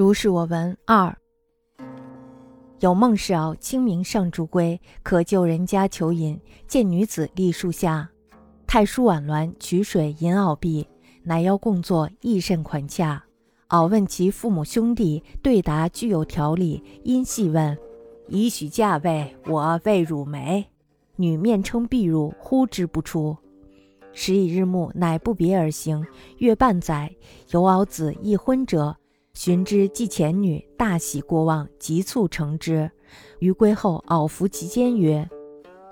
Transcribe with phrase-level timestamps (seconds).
[0.00, 1.14] 如是我闻二。
[2.78, 6.40] 有孟氏敖清明上竹归，可救人家求饮。
[6.66, 8.08] 见女子立树下，
[8.66, 10.88] 太叔挽鸾取水饮敖毕，
[11.22, 13.22] 乃邀共坐，亦甚款洽。
[13.66, 16.82] 敖问其父母兄弟，对答具有条理。
[17.04, 17.76] 因细问，
[18.26, 20.66] 已许嫁位，我未汝梅。
[21.16, 23.36] 女面称必入，呼之不出。
[24.14, 26.02] 时已日暮，乃不别而行。
[26.38, 27.14] 月半载，
[27.50, 28.96] 有敖子一婚者。
[29.42, 32.90] 寻之，即前女，大喜过望，急促成之。
[33.38, 35.26] 余归后，敖伏其间曰：“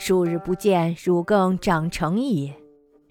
[0.00, 2.52] 数日不见，汝更长成矣。”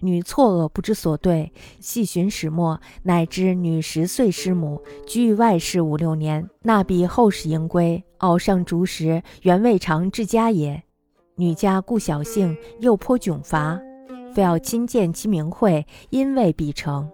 [0.00, 1.50] 女错愕，不知所对。
[1.80, 6.46] 细寻始末，乃知女十岁失母，居于外室五六年。
[6.60, 8.04] 那必后世迎归。
[8.18, 10.82] 敖上竹石，原未尝至家也。
[11.36, 13.80] 女家故小性，又颇窘乏，
[14.34, 17.10] 非要亲见其名讳，因未必成。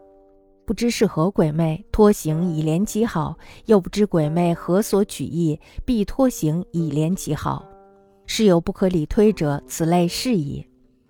[0.64, 7.64] 不知是何鬼魅，托行以怜其好；又不知鬼魅何所取意，必托行以怜其好。
[8.26, 10.66] 是有不可理推者，此类是矣。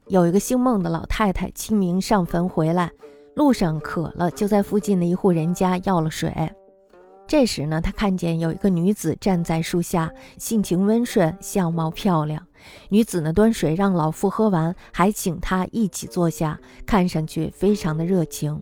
[0.09, 2.91] 有一个姓孟的老太太，清明上坟回来，
[3.36, 6.34] 路上渴了，就在附近的一户人家要了水。
[7.28, 12.44] 这时呢，他看见有一个女子站在树下，性情温顺，相貌漂亮。
[12.89, 18.61] 女子呢，端水让老妇喝完，还请她一起坐下，看上去非常的热情。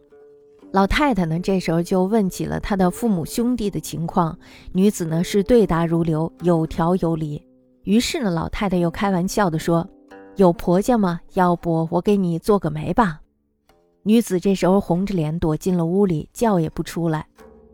[0.73, 4.39] 老太太呢，这时候就问起了她的父母兄弟的情况。
[4.73, 7.45] 女子呢是对答如流，有条有理。
[7.83, 9.89] 于是呢，老太太又开玩笑的说
[10.37, 11.21] ：“有婆家吗？
[11.35, 13.21] 要不我给你做个媒吧。”
[14.05, 17.27] 女子这时候红着脸躲进了屋里，叫也不出来。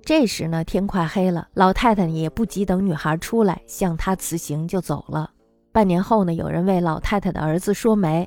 [0.02, 5.30] 这时呢，天快黑了，老太太也不急等女孩出来，向她辞行就走了。
[5.70, 8.26] 半年后呢，有人为老太太的儿子说媒。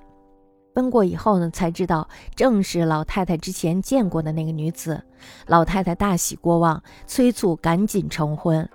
[0.79, 5.01] 问过以后呢，才知道正是老太太之前见过的那个女子。
[5.45, 8.67] 老太太大喜过望，催促赶紧成婚。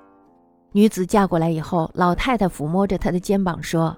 [0.72, 3.96] 女子嫁过来以后，老太太抚摸着她的肩膀说：“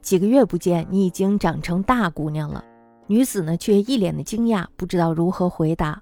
[0.00, 2.64] 几个月不见，你已经长成大姑娘了。”
[3.06, 6.00] 女子呢，却一脸的惊讶，不知道如何回答。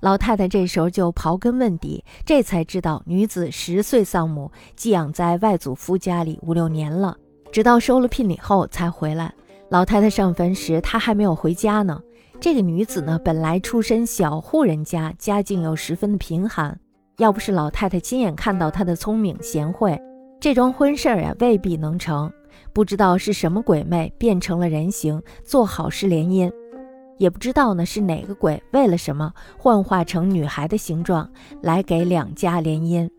[0.00, 7.16] 老太太这时候就刨根问底，这才知道女子十岁丧母，寄养在外祖父家里五六年了，
[7.50, 9.34] 直到收了聘礼后才回来。
[9.74, 12.00] 老太太上坟时，她还没有回家呢。
[12.40, 16.78] 这个女子呢，本来出身小户人家，家境又十分的贫寒。
[17.16, 20.00] 要不是老太太亲眼看到她的聪明贤惠，
[20.38, 22.32] 这桩婚事儿呀，未必能成。
[22.72, 26.48] 不知道是什么鬼魅变成了人形，做好事联姻。
[27.18, 31.28] 也不知道呢，是哪个鬼为了什么幻化成女孩的形状
[31.60, 33.10] 来给两家联姻。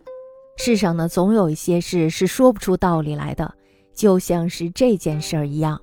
[0.55, 3.53] 世上呢，总有一些事是说不出道理来的，
[3.93, 5.77] 就像是这件事儿一样。